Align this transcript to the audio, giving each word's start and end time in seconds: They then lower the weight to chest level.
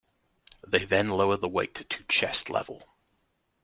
They 0.65 0.83
then 0.83 1.09
lower 1.11 1.37
the 1.37 1.47
weight 1.47 1.75
to 1.87 2.03
chest 2.05 2.49
level. 2.49 2.89